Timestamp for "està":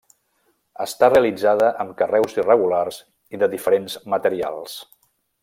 0.85-1.09